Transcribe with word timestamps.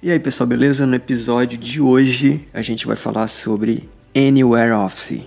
E 0.00 0.12
aí 0.12 0.20
pessoal, 0.20 0.46
beleza? 0.46 0.86
No 0.86 0.94
episódio 0.94 1.58
de 1.58 1.80
hoje 1.80 2.46
a 2.54 2.62
gente 2.62 2.86
vai 2.86 2.94
falar 2.94 3.26
sobre 3.26 3.90
Anywhere 4.14 4.70
Office. 4.70 5.24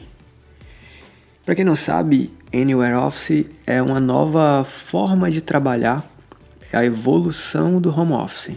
Para 1.45 1.55
quem 1.55 1.65
não 1.65 1.75
sabe, 1.75 2.33
Anywhere 2.53 2.95
Office 2.95 3.47
é 3.67 3.81
uma 3.81 3.99
nova 3.99 4.63
forma 4.63 5.29
de 5.29 5.41
trabalhar, 5.41 6.09
é 6.71 6.77
a 6.77 6.85
evolução 6.85 7.81
do 7.81 7.89
home 7.93 8.13
office. 8.13 8.55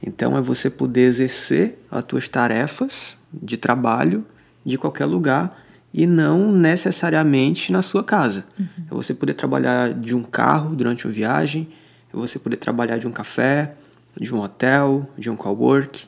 Então 0.00 0.36
é 0.36 0.40
você 0.40 0.70
poder 0.70 1.06
exercer 1.06 1.84
as 1.90 2.04
suas 2.08 2.28
tarefas 2.28 3.18
de 3.32 3.56
trabalho 3.56 4.24
de 4.64 4.78
qualquer 4.78 5.06
lugar 5.06 5.64
e 5.92 6.06
não 6.06 6.52
necessariamente 6.52 7.72
na 7.72 7.82
sua 7.82 8.04
casa. 8.04 8.44
Uhum. 8.56 8.66
É 8.88 8.94
você 8.94 9.12
poder 9.12 9.34
trabalhar 9.34 9.92
de 9.92 10.14
um 10.14 10.22
carro 10.22 10.76
durante 10.76 11.08
uma 11.08 11.12
viagem, 11.12 11.68
é 12.14 12.16
você 12.16 12.38
poder 12.38 12.58
trabalhar 12.58 12.98
de 12.98 13.08
um 13.08 13.10
café, 13.10 13.74
de 14.20 14.34
um 14.34 14.40
hotel, 14.40 15.08
de 15.16 15.30
um 15.30 15.36
cowork, 15.36 16.06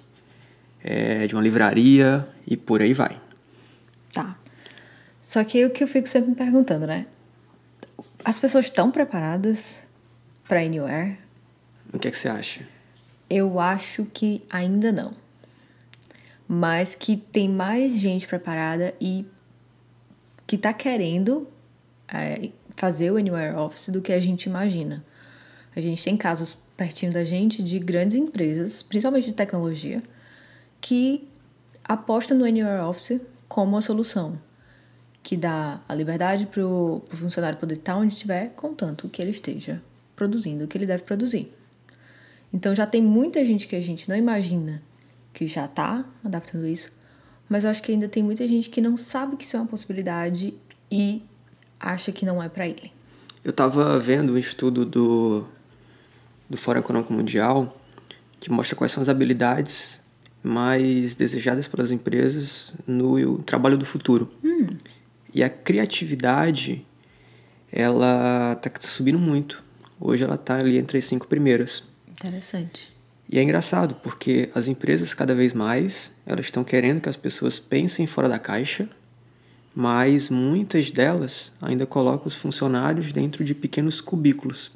é, 0.82 1.26
de 1.26 1.34
uma 1.34 1.42
livraria 1.42 2.26
e 2.46 2.56
por 2.56 2.82
aí 2.82 2.92
vai. 2.92 3.20
Tá. 4.12 4.36
Só 5.22 5.44
que 5.44 5.64
o 5.64 5.70
que 5.70 5.84
eu 5.84 5.88
fico 5.88 6.08
sempre 6.08 6.30
me 6.30 6.36
perguntando, 6.36 6.86
né? 6.86 7.06
As 8.24 8.38
pessoas 8.38 8.66
estão 8.66 8.90
preparadas 8.90 9.78
para 10.48 10.60
Anywhere? 10.60 11.18
O 11.92 11.98
que, 11.98 12.08
é 12.08 12.10
que 12.10 12.16
você 12.16 12.28
acha? 12.28 12.66
Eu 13.28 13.60
acho 13.60 14.04
que 14.06 14.42
ainda 14.50 14.90
não. 14.90 15.14
Mas 16.48 16.96
que 16.96 17.16
tem 17.16 17.48
mais 17.48 17.96
gente 17.96 18.26
preparada 18.26 18.94
e 19.00 19.24
que 20.46 20.58
tá 20.58 20.72
querendo 20.72 21.46
é, 22.12 22.50
fazer 22.76 23.12
o 23.12 23.16
Anywhere 23.16 23.54
Office 23.54 23.88
do 23.90 24.02
que 24.02 24.12
a 24.12 24.18
gente 24.18 24.44
imagina. 24.44 25.04
A 25.76 25.80
gente 25.80 26.02
tem 26.02 26.16
casos 26.16 26.58
pertinho 26.80 27.12
da 27.12 27.26
gente 27.26 27.62
de 27.62 27.78
grandes 27.78 28.16
empresas, 28.16 28.82
principalmente 28.82 29.26
de 29.26 29.34
tecnologia, 29.34 30.02
que 30.80 31.28
apostam 31.84 32.38
no 32.38 32.46
Anywhere 32.46 32.80
Office 32.80 33.20
como 33.46 33.76
a 33.76 33.82
solução, 33.82 34.40
que 35.22 35.36
dá 35.36 35.82
a 35.86 35.94
liberdade 35.94 36.46
para 36.46 36.66
o 36.66 37.02
funcionário 37.12 37.58
poder 37.58 37.74
estar 37.74 37.98
onde 37.98 38.14
estiver, 38.14 38.54
contanto 38.56 39.10
que 39.10 39.20
ele 39.20 39.30
esteja 39.30 39.82
produzindo 40.16 40.64
o 40.64 40.68
que 40.68 40.78
ele 40.78 40.86
deve 40.86 41.02
produzir. 41.02 41.52
Então 42.50 42.74
já 42.74 42.86
tem 42.86 43.02
muita 43.02 43.44
gente 43.44 43.66
que 43.66 43.76
a 43.76 43.82
gente 43.82 44.08
não 44.08 44.16
imagina 44.16 44.82
que 45.34 45.46
já 45.46 45.66
está 45.66 46.02
adaptando 46.24 46.66
isso, 46.66 46.90
mas 47.46 47.64
eu 47.64 47.68
acho 47.68 47.82
que 47.82 47.92
ainda 47.92 48.08
tem 48.08 48.22
muita 48.22 48.48
gente 48.48 48.70
que 48.70 48.80
não 48.80 48.96
sabe 48.96 49.36
que 49.36 49.44
isso 49.44 49.54
é 49.54 49.60
uma 49.60 49.68
possibilidade 49.68 50.54
e 50.90 51.22
acha 51.78 52.10
que 52.10 52.24
não 52.24 52.42
é 52.42 52.48
para 52.48 52.66
ele. 52.66 52.90
Eu 53.44 53.50
estava 53.50 53.98
vendo 53.98 54.32
um 54.32 54.38
estudo 54.38 54.86
do 54.86 55.46
do 56.50 56.56
Fórum 56.56 56.80
Econômico 56.80 57.12
Mundial, 57.12 57.80
que 58.40 58.50
mostra 58.50 58.74
quais 58.74 58.90
são 58.90 59.02
as 59.02 59.08
habilidades 59.08 60.00
mais 60.42 61.14
desejadas 61.14 61.68
pelas 61.68 61.92
empresas 61.92 62.74
no 62.86 63.38
trabalho 63.38 63.78
do 63.78 63.84
futuro. 63.84 64.32
Hum. 64.42 64.66
E 65.32 65.44
a 65.44 65.48
criatividade, 65.48 66.84
ela 67.70 68.52
está 68.52 68.70
subindo 68.80 69.18
muito. 69.18 69.62
Hoje 70.00 70.24
ela 70.24 70.34
está 70.34 70.58
ali 70.58 70.76
entre 70.76 70.98
as 70.98 71.04
cinco 71.04 71.28
primeiras. 71.28 71.84
Interessante. 72.10 72.90
E 73.32 73.38
é 73.38 73.42
engraçado, 73.42 73.94
porque 73.96 74.50
as 74.56 74.66
empresas 74.66 75.14
cada 75.14 75.34
vez 75.36 75.52
mais, 75.52 76.12
elas 76.26 76.46
estão 76.46 76.64
querendo 76.64 77.00
que 77.00 77.08
as 77.08 77.16
pessoas 77.16 77.60
pensem 77.60 78.06
fora 78.06 78.28
da 78.28 78.40
caixa, 78.40 78.88
mas 79.72 80.28
muitas 80.28 80.90
delas 80.90 81.52
ainda 81.62 81.86
colocam 81.86 82.26
os 82.26 82.34
funcionários 82.34 83.12
dentro 83.12 83.44
de 83.44 83.54
pequenos 83.54 84.00
cubículos. 84.00 84.72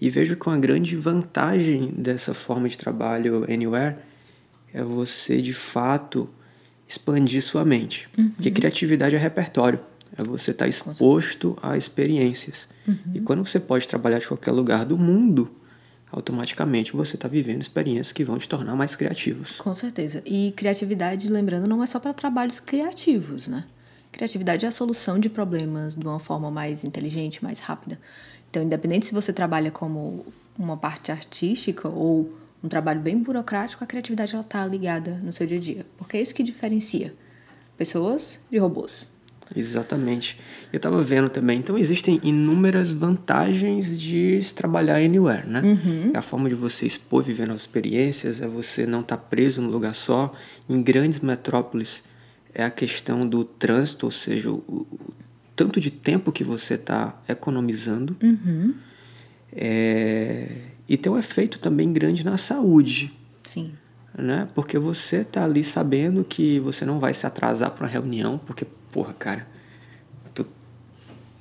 E 0.00 0.08
vejo 0.08 0.36
que 0.36 0.46
uma 0.46 0.58
grande 0.58 0.96
vantagem 0.96 1.92
dessa 1.96 2.32
forma 2.32 2.68
de 2.68 2.78
trabalho 2.78 3.44
anywhere 3.52 3.96
é 4.72 4.82
você 4.82 5.42
de 5.42 5.52
fato 5.52 6.28
expandir 6.88 7.42
sua 7.42 7.64
mente. 7.64 8.08
Uhum. 8.16 8.30
Porque 8.30 8.50
criatividade 8.50 9.14
é 9.14 9.18
repertório, 9.18 9.78
é 10.16 10.24
você 10.24 10.52
estar 10.52 10.64
tá 10.64 10.68
exposto 10.68 11.56
a 11.62 11.76
experiências. 11.76 12.66
Uhum. 12.88 12.96
E 13.14 13.20
quando 13.20 13.44
você 13.44 13.60
pode 13.60 13.86
trabalhar 13.86 14.18
de 14.18 14.26
qualquer 14.26 14.52
lugar 14.52 14.84
do 14.84 14.96
mundo, 14.96 15.50
automaticamente 16.10 16.92
você 16.92 17.16
está 17.16 17.28
vivendo 17.28 17.60
experiências 17.60 18.12
que 18.12 18.24
vão 18.24 18.38
te 18.38 18.48
tornar 18.48 18.74
mais 18.74 18.96
criativos. 18.96 19.52
Com 19.58 19.74
certeza. 19.74 20.22
E 20.26 20.52
criatividade, 20.56 21.28
lembrando, 21.28 21.68
não 21.68 21.82
é 21.82 21.86
só 21.86 22.00
para 22.00 22.12
trabalhos 22.12 22.58
criativos, 22.58 23.46
né? 23.46 23.64
Criatividade 24.10 24.66
é 24.66 24.68
a 24.68 24.72
solução 24.72 25.20
de 25.20 25.30
problemas 25.30 25.94
de 25.94 26.04
uma 26.04 26.18
forma 26.18 26.50
mais 26.50 26.82
inteligente, 26.82 27.44
mais 27.44 27.60
rápida. 27.60 27.98
Então, 28.50 28.62
independente 28.62 29.06
se 29.06 29.14
você 29.14 29.32
trabalha 29.32 29.70
como 29.70 30.26
uma 30.58 30.76
parte 30.76 31.12
artística 31.12 31.88
ou 31.88 32.32
um 32.62 32.68
trabalho 32.68 33.00
bem 33.00 33.16
burocrático, 33.18 33.82
a 33.82 33.86
criatividade 33.86 34.34
ela 34.34 34.42
está 34.42 34.66
ligada 34.66 35.12
no 35.22 35.32
seu 35.32 35.46
dia 35.46 35.58
a 35.58 35.60
dia. 35.60 35.86
Porque 35.96 36.16
é 36.16 36.20
isso 36.20 36.34
que 36.34 36.42
diferencia 36.42 37.14
pessoas 37.76 38.40
de 38.50 38.58
robôs. 38.58 39.08
Exatamente. 39.54 40.38
Eu 40.72 40.76
estava 40.76 41.02
vendo 41.02 41.28
também, 41.28 41.58
então 41.58 41.76
existem 41.76 42.20
inúmeras 42.22 42.92
vantagens 42.92 43.98
de 44.00 44.40
trabalhar 44.54 44.96
anywhere, 44.96 45.46
né? 45.46 45.60
Uhum. 45.60 46.10
É 46.14 46.18
a 46.18 46.22
forma 46.22 46.48
de 46.48 46.54
você 46.54 46.86
expor, 46.86 47.24
vivendo 47.24 47.52
as 47.52 47.62
experiências, 47.62 48.40
é 48.40 48.46
você 48.46 48.86
não 48.86 49.00
estar 49.00 49.16
tá 49.16 49.22
preso 49.22 49.60
num 49.60 49.68
lugar 49.68 49.94
só. 49.94 50.32
Em 50.68 50.80
grandes 50.80 51.20
metrópoles, 51.20 52.02
é 52.54 52.64
a 52.64 52.70
questão 52.70 53.26
do 53.26 53.44
trânsito, 53.44 54.06
ou 54.06 54.12
seja, 54.12 54.50
o, 54.50 54.86
tanto 55.60 55.78
de 55.78 55.90
tempo 55.90 56.32
que 56.32 56.42
você 56.42 56.72
está 56.72 57.20
economizando. 57.28 58.16
Uhum. 58.22 58.72
É, 59.52 60.48
e 60.88 60.96
tem 60.96 61.12
um 61.12 61.18
efeito 61.18 61.58
também 61.58 61.92
grande 61.92 62.24
na 62.24 62.38
saúde. 62.38 63.12
Sim. 63.42 63.72
Né? 64.16 64.48
Porque 64.54 64.78
você 64.78 65.16
está 65.16 65.44
ali 65.44 65.62
sabendo 65.62 66.24
que 66.24 66.58
você 66.60 66.86
não 66.86 66.98
vai 66.98 67.12
se 67.12 67.26
atrasar 67.26 67.72
para 67.72 67.84
uma 67.84 67.90
reunião, 67.90 68.38
porque, 68.38 68.66
porra, 68.90 69.12
cara, 69.12 69.46
tu, 70.32 70.46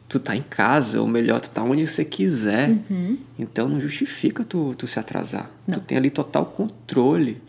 tu 0.09 0.19
tá 0.19 0.35
em 0.35 0.43
casa, 0.43 0.99
ou 0.99 1.07
melhor, 1.07 1.39
tu 1.39 1.49
tá 1.49 1.63
onde 1.63 1.87
você 1.87 2.03
quiser. 2.03 2.71
Uhum. 2.71 3.17
Então 3.39 3.69
não 3.69 3.79
justifica 3.79 4.43
tu, 4.43 4.75
tu 4.75 4.85
se 4.85 4.99
atrasar. 4.99 5.49
Não. 5.65 5.79
Tu 5.79 5.85
tem 5.85 5.97
ali 5.97 6.09
total 6.09 6.45
controle 6.47 7.41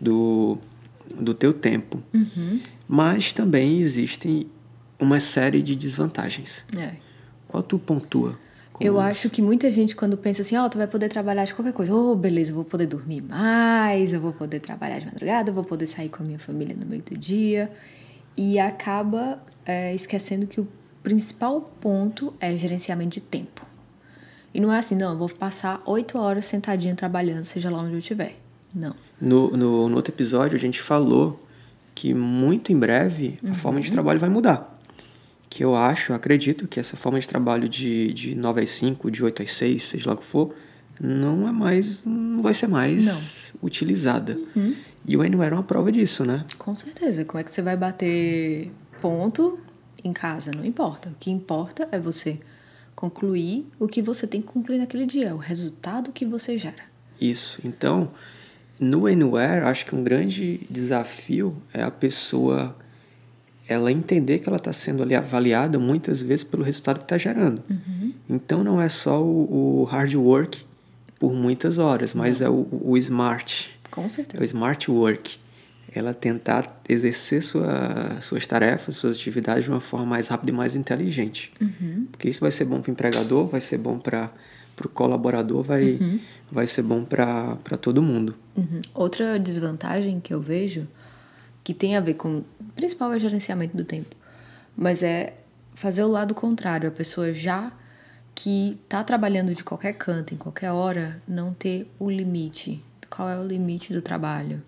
do, 0.00 0.58
do 1.20 1.32
teu 1.32 1.52
tempo. 1.52 2.02
Uhum. 2.12 2.60
Mas 2.88 3.32
também 3.32 3.78
existem 3.78 4.48
uma 4.98 5.20
série 5.20 5.62
de 5.62 5.74
desvantagens. 5.74 6.64
É. 6.76 6.92
Qual 7.48 7.62
tu 7.62 7.78
pontua? 7.78 8.38
Como... 8.72 8.86
Eu 8.86 9.00
acho 9.00 9.30
que 9.30 9.40
muita 9.40 9.70
gente, 9.72 9.96
quando 9.96 10.16
pensa 10.16 10.42
assim, 10.42 10.56
ó, 10.56 10.66
oh, 10.66 10.68
tu 10.68 10.76
vai 10.76 10.86
poder 10.86 11.08
trabalhar 11.08 11.44
de 11.44 11.54
qualquer 11.54 11.72
coisa, 11.72 11.94
oh, 11.94 12.14
beleza, 12.14 12.50
eu 12.50 12.56
vou 12.56 12.64
poder 12.64 12.86
dormir 12.86 13.22
mais, 13.22 14.12
eu 14.12 14.20
vou 14.20 14.32
poder 14.32 14.60
trabalhar 14.60 14.98
de 14.98 15.06
madrugada, 15.06 15.50
eu 15.50 15.54
vou 15.54 15.64
poder 15.64 15.86
sair 15.86 16.08
com 16.08 16.22
a 16.22 16.26
minha 16.26 16.38
família 16.38 16.76
no 16.78 16.84
meio 16.84 17.02
do 17.02 17.16
dia, 17.16 17.70
e 18.36 18.58
acaba 18.58 19.42
é, 19.64 19.94
esquecendo 19.94 20.46
que 20.46 20.60
o 20.60 20.68
principal 21.02 21.72
ponto 21.80 22.34
é 22.38 22.56
gerenciamento 22.58 23.14
de 23.14 23.20
tempo. 23.20 23.64
E 24.52 24.60
não 24.60 24.70
é 24.70 24.78
assim, 24.78 24.94
não, 24.94 25.12
eu 25.12 25.18
vou 25.18 25.28
passar 25.28 25.82
oito 25.86 26.18
horas 26.18 26.44
sentadinho 26.44 26.94
trabalhando, 26.94 27.44
seja 27.44 27.70
lá 27.70 27.80
onde 27.80 27.92
eu 27.92 27.98
estiver. 27.98 28.36
Não. 28.74 28.94
No, 29.18 29.50
no, 29.52 29.88
no 29.88 29.96
outro 29.96 30.12
episódio, 30.12 30.54
a 30.54 30.60
gente 30.60 30.82
falou 30.82 31.42
que 31.94 32.12
muito 32.12 32.72
em 32.72 32.78
breve 32.78 33.38
a 33.42 33.48
uhum. 33.48 33.54
forma 33.54 33.80
de 33.80 33.90
trabalho 33.90 34.20
vai 34.20 34.28
mudar 34.28 34.75
que 35.48 35.64
eu 35.64 35.74
acho, 35.74 36.12
acredito 36.12 36.66
que 36.66 36.80
essa 36.80 36.96
forma 36.96 37.20
de 37.20 37.28
trabalho 37.28 37.68
de, 37.68 38.12
de 38.12 38.34
9 38.34 38.62
às 38.62 38.70
5, 38.70 39.10
de 39.10 39.24
8 39.24 39.42
às 39.42 39.52
6, 39.52 39.82
seja 39.82 40.08
lá 40.08 40.14
o 40.14 40.18
que 40.18 40.24
for, 40.24 40.54
não 41.00 41.48
é 41.48 41.52
mais, 41.52 42.04
não 42.04 42.42
vai 42.42 42.54
ser 42.54 42.66
mais 42.66 43.06
não. 43.06 43.20
utilizada. 43.62 44.38
Uhum. 44.54 44.74
E 45.06 45.16
o 45.16 45.22
Anywhere 45.22 45.52
é 45.52 45.56
uma 45.56 45.62
prova 45.62 45.92
disso, 45.92 46.24
né? 46.24 46.44
Com 46.58 46.74
certeza. 46.74 47.24
Como 47.24 47.40
é 47.40 47.44
que 47.44 47.50
você 47.50 47.62
vai 47.62 47.76
bater 47.76 48.72
ponto 49.00 49.58
em 50.02 50.12
casa? 50.12 50.50
Não 50.50 50.64
importa. 50.64 51.10
O 51.10 51.14
que 51.18 51.30
importa 51.30 51.88
é 51.92 51.98
você 51.98 52.40
concluir 52.94 53.66
o 53.78 53.86
que 53.86 54.00
você 54.00 54.26
tem 54.26 54.40
que 54.40 54.48
concluir 54.48 54.78
naquele 54.78 55.06
dia, 55.06 55.34
o 55.34 55.38
resultado 55.38 56.10
que 56.10 56.24
você 56.24 56.56
gera. 56.56 56.82
Isso. 57.20 57.60
Então, 57.62 58.10
no 58.80 59.06
Anywhere, 59.06 59.64
acho 59.64 59.86
que 59.86 59.94
um 59.94 60.02
grande 60.02 60.66
desafio 60.68 61.56
é 61.72 61.82
a 61.82 61.90
pessoa 61.90 62.76
ela 63.68 63.90
entender 63.90 64.38
que 64.38 64.48
ela 64.48 64.58
está 64.58 64.72
sendo 64.72 65.02
ali 65.02 65.14
avaliada 65.14 65.78
muitas 65.78 66.22
vezes 66.22 66.44
pelo 66.44 66.62
resultado 66.62 66.98
que 66.98 67.04
está 67.04 67.18
gerando. 67.18 67.62
Uhum. 67.68 68.12
Então 68.28 68.62
não 68.62 68.80
é 68.80 68.88
só 68.88 69.22
o, 69.22 69.80
o, 69.82 69.84
hard 69.84 70.14
work 70.14 70.64
por 71.18 71.34
muitas 71.34 71.78
horas, 71.78 72.14
mas 72.14 72.40
não. 72.40 72.46
é 72.46 72.50
o, 72.50 72.68
o, 72.70 72.96
smart. 72.96 73.68
Com 73.90 74.08
certeza. 74.08 74.40
É 74.40 74.40
o 74.42 74.44
smart 74.44 74.90
work. 74.90 75.38
Ela 75.92 76.12
tentar 76.12 76.82
exercer 76.88 77.42
sua, 77.42 78.20
suas 78.20 78.46
tarefas, 78.46 78.96
suas 78.96 79.16
atividades 79.16 79.64
de 79.64 79.70
uma 79.70 79.80
forma 79.80 80.06
mais 80.06 80.28
rápida 80.28 80.52
e 80.52 80.54
mais 80.54 80.76
inteligente. 80.76 81.52
Uhum. 81.60 82.06
Porque 82.10 82.28
isso 82.28 82.40
vai 82.40 82.50
ser 82.50 82.66
bom 82.66 82.80
para 82.80 82.90
o 82.90 82.92
empregador, 82.92 83.48
vai 83.48 83.60
ser 83.60 83.78
bom 83.78 83.98
para 83.98 84.30
o 84.84 84.88
colaborador, 84.88 85.62
vai, 85.62 85.92
uhum. 85.92 86.20
vai 86.52 86.66
ser 86.66 86.82
bom 86.82 87.02
para 87.02 87.56
todo 87.80 88.02
mundo. 88.02 88.34
Uhum. 88.54 88.82
Outra 88.94 89.38
desvantagem 89.38 90.20
que 90.20 90.34
eu 90.34 90.40
vejo 90.40 90.86
que 91.66 91.74
tem 91.74 91.96
a 91.96 92.00
ver 92.00 92.14
com. 92.14 92.44
principal 92.76 93.12
é 93.12 93.18
gerenciamento 93.18 93.76
do 93.76 93.84
tempo, 93.84 94.14
mas 94.76 95.02
é 95.02 95.34
fazer 95.74 96.04
o 96.04 96.08
lado 96.08 96.32
contrário, 96.32 96.88
a 96.88 96.92
pessoa 96.92 97.34
já 97.34 97.72
que 98.36 98.78
está 98.84 99.02
trabalhando 99.02 99.52
de 99.52 99.64
qualquer 99.64 99.94
canto, 99.94 100.32
em 100.32 100.36
qualquer 100.36 100.70
hora, 100.70 101.20
não 101.26 101.52
ter 101.52 101.90
o 101.98 102.08
limite 102.08 102.80
qual 103.10 103.28
é 103.28 103.36
o 103.36 103.44
limite 103.44 103.92
do 103.92 104.00
trabalho. 104.00 104.62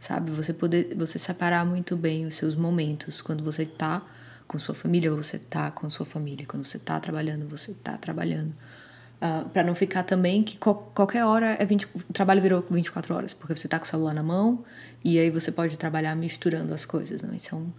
Sabe? 0.00 0.32
Você 0.32 0.52
poder 0.52 0.96
você 0.96 1.16
separar 1.16 1.64
muito 1.64 1.96
bem 1.96 2.26
os 2.26 2.34
seus 2.34 2.56
momentos. 2.56 3.22
Quando 3.22 3.44
você 3.44 3.64
tá 3.64 4.02
com 4.48 4.58
sua 4.58 4.74
família, 4.74 5.12
você 5.12 5.38
tá 5.38 5.70
com 5.70 5.88
sua 5.88 6.06
família. 6.06 6.44
Quando 6.44 6.64
você 6.64 6.78
tá 6.78 6.98
trabalhando, 6.98 7.48
você 7.48 7.72
tá 7.72 7.96
trabalhando. 7.96 8.52
Uh, 9.16 9.24
ah, 9.24 9.46
para 9.50 9.62
não 9.62 9.74
ficar 9.74 10.02
também 10.02 10.42
que 10.42 10.58
qual, 10.58 10.92
qualquer 10.94 11.24
hora 11.24 11.56
é 11.58 11.64
20, 11.64 11.88
o 12.08 12.12
trabalho 12.12 12.42
virou 12.42 12.62
24 12.70 13.14
horas, 13.14 13.32
porque 13.32 13.56
você 13.56 13.66
tá 13.66 13.78
com 13.78 13.86
o 13.86 13.88
celular 13.88 14.12
na 14.12 14.22
mão 14.22 14.62
e 15.02 15.18
aí 15.18 15.30
você 15.30 15.50
pode 15.50 15.78
trabalhar 15.78 16.14
misturando 16.14 16.74
as 16.74 16.84
coisas, 16.84 17.22
não? 17.22 17.34
Isso 17.34 17.54
é 17.54 17.58
um, 17.58 17.72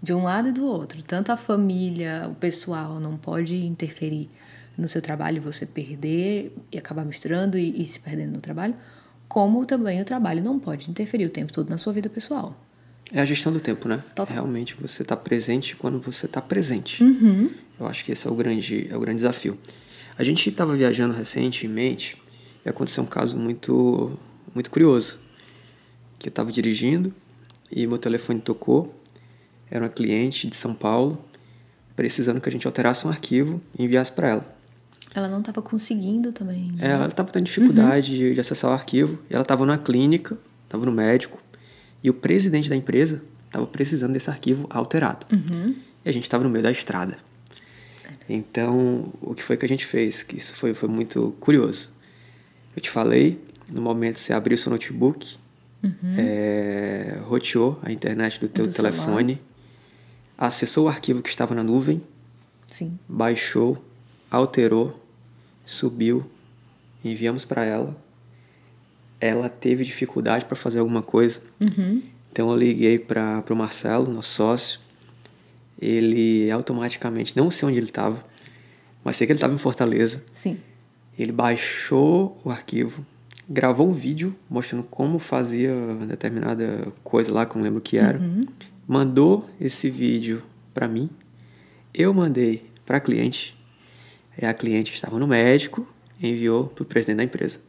de 0.00 0.14
um 0.14 0.22
lado 0.22 0.50
e 0.50 0.52
do 0.52 0.64
outro. 0.64 1.02
Tanto 1.02 1.32
a 1.32 1.36
família, 1.36 2.28
o 2.30 2.34
pessoal 2.36 3.00
não 3.00 3.16
pode 3.16 3.56
interferir 3.56 4.30
no 4.76 4.88
seu 4.88 5.02
trabalho, 5.02 5.40
você 5.40 5.66
perder 5.66 6.54
e 6.70 6.78
acabar 6.78 7.04
misturando 7.04 7.58
e, 7.58 7.82
e 7.82 7.86
se 7.86 7.98
perdendo 7.98 8.32
no 8.32 8.40
trabalho, 8.40 8.74
como 9.28 9.64
também 9.64 10.00
o 10.00 10.04
trabalho 10.04 10.42
não 10.42 10.58
pode 10.58 10.90
interferir 10.90 11.26
o 11.26 11.30
tempo 11.30 11.52
todo 11.52 11.70
na 11.70 11.78
sua 11.78 11.92
vida 11.92 12.08
pessoal. 12.08 12.56
É 13.12 13.20
a 13.20 13.24
gestão 13.24 13.52
do 13.52 13.60
tempo, 13.60 13.88
né? 13.88 14.02
Total. 14.14 14.34
Realmente 14.34 14.74
você 14.80 15.02
está 15.02 15.16
presente 15.16 15.76
quando 15.76 16.00
você 16.00 16.26
está 16.26 16.40
presente. 16.40 17.02
Uhum. 17.02 17.50
Eu 17.78 17.86
acho 17.86 18.04
que 18.04 18.12
esse 18.12 18.26
é 18.26 18.30
o 18.30 18.34
grande, 18.34 18.88
é 18.90 18.96
o 18.96 19.00
grande 19.00 19.18
desafio. 19.18 19.58
A 20.16 20.22
gente 20.22 20.48
estava 20.48 20.76
viajando 20.76 21.12
recentemente 21.12 22.16
e 22.64 22.68
aconteceu 22.68 23.02
um 23.02 23.06
caso 23.06 23.36
muito, 23.36 24.18
muito 24.54 24.70
curioso. 24.70 25.18
Que 26.18 26.28
eu 26.28 26.30
estava 26.30 26.52
dirigindo 26.52 27.12
e 27.70 27.86
meu 27.86 27.98
telefone 27.98 28.40
tocou. 28.40 28.94
Era 29.70 29.84
uma 29.84 29.90
cliente 29.90 30.46
de 30.46 30.56
São 30.56 30.74
Paulo 30.74 31.22
precisando 31.96 32.40
que 32.40 32.48
a 32.48 32.52
gente 32.52 32.66
alterasse 32.66 33.06
um 33.06 33.10
arquivo 33.10 33.60
e 33.78 33.84
enviasse 33.84 34.12
para 34.12 34.28
ela. 34.28 34.54
Ela 35.14 35.28
não 35.28 35.40
estava 35.40 35.62
conseguindo 35.62 36.32
também. 36.32 36.72
Né? 36.72 36.90
Ela 36.90 37.06
estava 37.06 37.30
tendo 37.30 37.44
dificuldade 37.44 38.12
uhum. 38.12 38.18
de, 38.18 38.34
de, 38.34 38.40
acessar 38.40 38.70
o 38.70 38.74
arquivo. 38.74 39.18
Ela 39.30 39.42
estava 39.42 39.64
na 39.64 39.78
clínica, 39.78 40.36
estava 40.64 40.84
no 40.84 40.92
médico. 40.92 41.40
E 42.02 42.10
o 42.10 42.14
presidente 42.14 42.68
da 42.68 42.74
empresa 42.74 43.22
estava 43.46 43.66
precisando 43.66 44.12
desse 44.12 44.28
arquivo 44.28 44.66
alterado. 44.70 45.26
Uhum. 45.32 45.74
E 46.04 46.08
a 46.08 46.12
gente 46.12 46.24
estava 46.24 46.42
no 46.42 46.50
meio 46.50 46.64
da 46.64 46.72
estrada. 46.72 47.16
Então, 48.28 49.12
o 49.20 49.34
que 49.34 49.42
foi 49.42 49.56
que 49.56 49.64
a 49.64 49.68
gente 49.68 49.84
fez? 49.84 50.22
Que 50.22 50.36
isso 50.36 50.54
foi, 50.54 50.74
foi 50.74 50.88
muito 50.88 51.36
curioso. 51.40 51.90
Eu 52.74 52.80
te 52.80 52.90
falei, 52.90 53.38
no 53.70 53.80
momento 53.80 54.18
você 54.18 54.32
abriu 54.32 54.56
seu 54.56 54.70
notebook, 54.70 55.36
uhum. 55.82 56.14
é, 56.16 57.18
roteou 57.22 57.78
a 57.82 57.92
internet 57.92 58.40
do 58.40 58.48
teu 58.48 58.66
do 58.66 58.72
telefone, 58.72 59.34
celular. 59.34 59.40
acessou 60.38 60.86
o 60.86 60.88
arquivo 60.88 61.22
que 61.22 61.28
estava 61.28 61.54
na 61.54 61.62
nuvem, 61.62 62.00
Sim. 62.70 62.98
baixou, 63.08 63.84
alterou, 64.30 65.00
subiu, 65.64 66.24
enviamos 67.04 67.44
para 67.44 67.64
ela. 67.64 67.96
Ela 69.20 69.48
teve 69.48 69.84
dificuldade 69.84 70.44
para 70.44 70.56
fazer 70.56 70.80
alguma 70.80 71.02
coisa. 71.02 71.40
Uhum. 71.60 72.02
Então 72.32 72.50
eu 72.50 72.56
liguei 72.56 72.98
para 72.98 73.44
o 73.48 73.54
Marcelo, 73.54 74.12
nosso 74.12 74.30
sócio, 74.30 74.80
ele 75.80 76.50
automaticamente, 76.50 77.36
não 77.36 77.50
sei 77.50 77.68
onde 77.68 77.78
ele 77.78 77.86
estava, 77.86 78.24
mas 79.02 79.16
sei 79.16 79.26
que 79.26 79.32
ele 79.32 79.36
estava 79.36 79.54
em 79.54 79.58
Fortaleza. 79.58 80.22
Sim. 80.32 80.58
Ele 81.18 81.32
baixou 81.32 82.40
o 82.44 82.50
arquivo, 82.50 83.04
gravou 83.48 83.88
um 83.88 83.92
vídeo 83.92 84.34
mostrando 84.48 84.84
como 84.84 85.18
fazia 85.18 85.72
determinada 86.08 86.92
coisa 87.02 87.32
lá, 87.32 87.44
que 87.44 87.52
eu 87.52 87.56
não 87.58 87.64
lembro 87.64 87.78
o 87.78 87.82
que 87.82 87.98
era. 87.98 88.18
Uhum. 88.18 88.40
Mandou 88.86 89.48
esse 89.60 89.90
vídeo 89.90 90.42
para 90.72 90.88
mim. 90.88 91.08
Eu 91.92 92.12
mandei 92.12 92.64
para 92.84 92.96
a 92.96 93.00
cliente. 93.00 93.56
E 94.40 94.44
a 94.44 94.52
cliente 94.52 94.92
estava 94.92 95.18
no 95.18 95.26
médico, 95.26 95.86
enviou 96.20 96.66
para 96.66 96.82
o 96.82 96.86
presidente 96.86 97.18
da 97.18 97.24
empresa. 97.24 97.60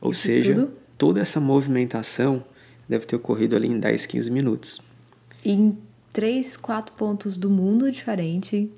Ou 0.00 0.10
Isso 0.10 0.22
seja, 0.22 0.54
tudo? 0.54 0.72
toda 0.98 1.20
essa 1.20 1.40
movimentação 1.40 2.44
deve 2.88 3.06
ter 3.06 3.16
ocorrido 3.16 3.56
ali 3.56 3.68
em 3.68 3.78
10, 3.78 4.06
15 4.06 4.30
minutos. 4.30 4.82
Em 5.44 5.78
três, 6.12 6.56
quatro 6.56 6.94
pontos 6.94 7.38
do 7.38 7.48
mundo 7.48 7.90
diferente. 7.90 8.70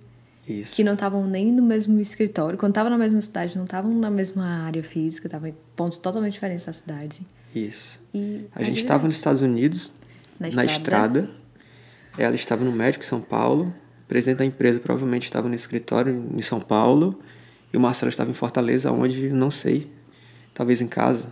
Isso. 0.47 0.77
Que 0.77 0.85
não 0.85 0.93
estavam 0.93 1.27
nem 1.27 1.51
no 1.51 1.63
mesmo 1.63 1.99
escritório. 2.01 2.59
Quando 2.59 2.73
estavam 2.73 2.91
na 2.91 2.99
mesma 2.99 3.21
cidade, 3.21 3.57
não 3.57 3.65
estavam 3.65 3.95
na 3.95 4.11
mesma 4.11 4.45
área 4.45 4.83
física, 4.83 5.27
estavam 5.27 5.49
em 5.49 5.55
pontos 5.75 5.97
totalmente 5.99 6.35
diferentes 6.35 6.67
da 6.67 6.73
cidade. 6.73 7.27
Isso. 7.55 8.05
E 8.13 8.45
a 8.55 8.63
gente 8.63 8.79
estava 8.79 9.07
nos 9.07 9.17
Estados 9.17 9.41
Unidos, 9.41 9.95
na 10.39 10.49
estrada. 10.49 10.67
na 10.67 10.73
estrada. 10.73 11.31
Ela 12.19 12.35
estava 12.35 12.65
no 12.65 12.73
médico 12.73 13.05
em 13.05 13.07
São 13.07 13.21
Paulo. 13.21 13.73
O 14.05 14.07
presidente 14.07 14.39
da 14.39 14.45
empresa 14.45 14.79
provavelmente 14.81 15.25
estava 15.25 15.49
no 15.49 15.55
escritório 15.55 16.31
em 16.37 16.43
São 16.43 16.61
Paulo. 16.61 17.19
E 17.73 17.77
o 17.77 17.81
Marcelo 17.81 18.11
estava 18.11 18.31
em 18.31 18.35
Fortaleza, 18.35 18.93
onde 18.93 19.31
não 19.31 19.51
sei, 19.51 19.91
talvez 20.53 20.81
em 20.81 20.87
casa. 20.87 21.29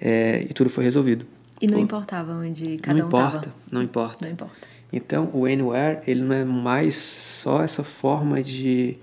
É, 0.00 0.46
e 0.48 0.52
tudo 0.54 0.70
foi 0.70 0.84
resolvido. 0.84 1.26
E 1.60 1.66
não 1.66 1.78
importava 1.78 2.32
onde 2.32 2.78
cada 2.78 2.98
não 2.98 3.04
um 3.04 3.08
importa, 3.08 3.40
tava. 3.40 3.54
Não 3.70 3.82
importa. 3.82 4.24
Não 4.24 4.32
importa. 4.32 4.71
Então, 4.92 5.30
o 5.32 5.46
Anywhere, 5.46 6.00
ele 6.06 6.20
não 6.20 6.34
é 6.34 6.44
mais 6.44 6.94
só 6.96 7.62
essa 7.62 7.82
forma 7.82 8.42
de, 8.42 8.98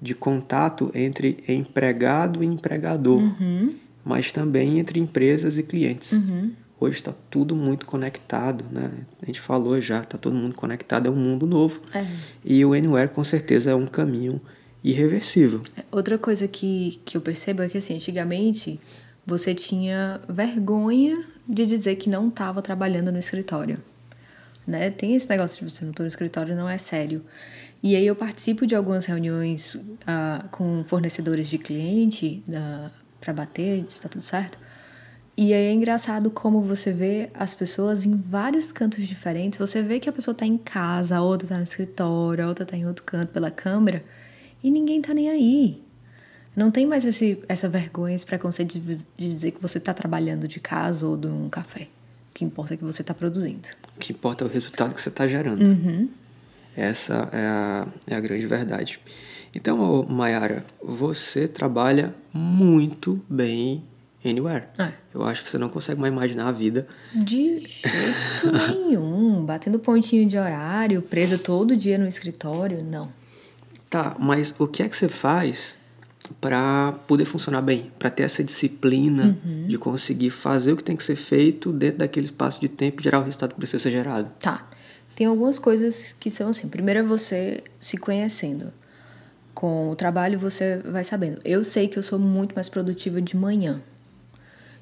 de 0.00 0.14
contato 0.14 0.90
entre 0.94 1.42
empregado 1.48 2.44
e 2.44 2.46
empregador, 2.46 3.20
uhum. 3.20 3.74
mas 4.04 4.30
também 4.30 4.78
entre 4.78 5.00
empresas 5.00 5.58
e 5.58 5.62
clientes. 5.64 6.12
Uhum. 6.12 6.52
Hoje 6.78 6.96
está 6.96 7.12
tudo 7.28 7.56
muito 7.56 7.86
conectado, 7.86 8.64
né? 8.70 8.90
A 9.20 9.26
gente 9.26 9.40
falou 9.40 9.80
já, 9.80 10.02
está 10.02 10.16
todo 10.16 10.34
mundo 10.34 10.54
conectado, 10.54 11.08
é 11.08 11.10
um 11.10 11.16
mundo 11.16 11.46
novo. 11.46 11.80
É. 11.92 12.06
E 12.44 12.64
o 12.64 12.72
Anywhere, 12.72 13.08
com 13.08 13.24
certeza, 13.24 13.70
é 13.70 13.74
um 13.74 13.86
caminho 13.86 14.40
irreversível. 14.82 15.60
Outra 15.90 16.18
coisa 16.18 16.46
que, 16.48 17.00
que 17.04 17.16
eu 17.16 17.20
percebo 17.20 17.62
é 17.62 17.68
que, 17.68 17.78
assim, 17.78 17.94
antigamente 17.94 18.80
você 19.24 19.54
tinha 19.54 20.20
vergonha 20.28 21.24
de 21.48 21.66
dizer 21.66 21.96
que 21.96 22.08
não 22.08 22.28
estava 22.28 22.60
trabalhando 22.60 23.12
no 23.12 23.18
escritório 23.18 23.78
né? 24.66 24.90
Tem 24.90 25.14
esse 25.14 25.28
negócio 25.28 25.64
de 25.64 25.72
você 25.72 25.84
não 25.84 25.92
tô 25.92 26.02
no 26.02 26.08
escritório, 26.08 26.54
não 26.54 26.68
é 26.68 26.78
sério. 26.78 27.24
E 27.82 27.96
aí 27.96 28.06
eu 28.06 28.14
participo 28.14 28.66
de 28.66 28.76
algumas 28.76 29.06
reuniões 29.06 29.74
uh, 29.74 30.48
com 30.50 30.84
fornecedores 30.84 31.48
de 31.48 31.58
cliente 31.58 32.42
uh, 32.48 32.90
para 33.20 33.32
bater, 33.32 33.84
se 33.88 34.00
tá 34.00 34.08
tudo 34.08 34.22
certo. 34.22 34.58
E 35.36 35.52
aí 35.54 35.66
é 35.66 35.72
engraçado 35.72 36.30
como 36.30 36.60
você 36.60 36.92
vê 36.92 37.30
as 37.34 37.54
pessoas 37.54 38.04
em 38.04 38.14
vários 38.16 38.70
cantos 38.70 39.06
diferentes. 39.08 39.58
Você 39.58 39.82
vê 39.82 39.98
que 39.98 40.08
a 40.08 40.12
pessoa 40.12 40.34
tá 40.34 40.44
em 40.44 40.58
casa, 40.58 41.16
a 41.16 41.22
outra 41.22 41.48
tá 41.48 41.56
no 41.56 41.64
escritório, 41.64 42.44
a 42.44 42.48
outra 42.48 42.66
tá 42.66 42.76
em 42.76 42.86
outro 42.86 43.02
canto 43.02 43.32
pela 43.32 43.50
câmera, 43.50 44.04
e 44.62 44.70
ninguém 44.70 45.00
tá 45.00 45.14
nem 45.14 45.30
aí. 45.30 45.82
Não 46.54 46.70
tem 46.70 46.86
mais 46.86 47.04
esse, 47.04 47.42
essa 47.48 47.68
vergonha, 47.68 48.14
esse 48.14 48.26
preconceito 48.26 48.78
de, 48.78 48.96
de 48.96 49.06
dizer 49.16 49.52
que 49.52 49.62
você 49.62 49.80
tá 49.80 49.94
trabalhando 49.94 50.46
de 50.46 50.60
casa 50.60 51.06
ou 51.06 51.16
de 51.16 51.26
um 51.26 51.48
café. 51.48 51.88
O 52.30 52.34
que 52.34 52.44
importa 52.44 52.74
é 52.74 52.76
que 52.76 52.84
você 52.84 53.00
está 53.00 53.14
produzindo. 53.14 53.68
O 53.96 54.00
que 54.00 54.12
importa 54.12 54.44
é 54.44 54.46
o 54.46 54.50
resultado 54.50 54.94
que 54.94 55.00
você 55.00 55.08
está 55.08 55.26
gerando. 55.26 55.62
Uhum. 55.62 56.08
Essa 56.76 57.28
é 57.32 57.46
a, 57.46 57.86
é 58.06 58.14
a 58.14 58.20
grande 58.20 58.46
verdade. 58.46 58.98
Então, 59.54 60.06
Mayara, 60.08 60.64
você 60.82 61.46
trabalha 61.46 62.14
muito 62.32 63.20
bem 63.28 63.84
anywhere. 64.24 64.64
É. 64.78 64.92
Eu 65.12 65.22
acho 65.24 65.42
que 65.42 65.48
você 65.48 65.58
não 65.58 65.68
consegue 65.68 66.00
mais 66.00 66.12
imaginar 66.12 66.48
a 66.48 66.52
vida. 66.52 66.86
De 67.14 67.60
jeito 67.60 68.52
nenhum. 68.72 69.44
Batendo 69.44 69.78
pontinho 69.78 70.26
de 70.26 70.38
horário, 70.38 71.02
presa 71.02 71.36
todo 71.36 71.76
dia 71.76 71.98
no 71.98 72.06
escritório, 72.06 72.82
não. 72.82 73.12
Tá, 73.90 74.16
mas 74.18 74.54
o 74.58 74.66
que 74.66 74.82
é 74.82 74.88
que 74.88 74.96
você 74.96 75.08
faz 75.08 75.76
para 76.40 76.92
poder 77.06 77.24
funcionar 77.24 77.62
bem, 77.62 77.90
para 77.98 78.10
ter 78.10 78.22
essa 78.22 78.42
disciplina 78.42 79.38
uhum. 79.44 79.66
de 79.66 79.78
conseguir 79.78 80.30
fazer 80.30 80.72
o 80.72 80.76
que 80.76 80.84
tem 80.84 80.96
que 80.96 81.04
ser 81.04 81.16
feito 81.16 81.72
dentro 81.72 81.98
daquele 81.98 82.26
espaço 82.26 82.60
de 82.60 82.68
tempo 82.68 83.00
e 83.00 83.04
gerar 83.04 83.20
o 83.20 83.24
resultado 83.24 83.54
que 83.54 83.58
precisa 83.58 83.82
ser 83.82 83.90
gerado. 83.90 84.30
Tá. 84.40 84.68
Tem 85.14 85.26
algumas 85.26 85.58
coisas 85.58 86.14
que 86.18 86.30
são 86.30 86.50
assim. 86.50 86.68
Primeiro 86.68 87.00
é 87.00 87.02
você 87.02 87.62
se 87.78 87.96
conhecendo. 87.96 88.72
Com 89.54 89.90
o 89.90 89.96
trabalho 89.96 90.38
você 90.38 90.78
vai 90.78 91.04
sabendo. 91.04 91.38
Eu 91.44 91.62
sei 91.62 91.86
que 91.88 91.98
eu 91.98 92.02
sou 92.02 92.18
muito 92.18 92.54
mais 92.54 92.68
produtiva 92.68 93.20
de 93.20 93.36
manhã. 93.36 93.82